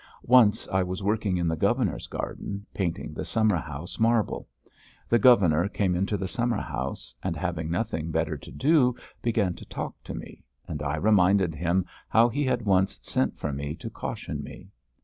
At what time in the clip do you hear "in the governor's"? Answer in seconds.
1.37-2.07